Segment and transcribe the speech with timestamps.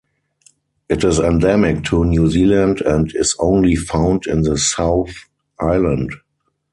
[0.89, 5.13] It is endemic to New Zealand and is only found in the South
[5.59, 6.13] Island.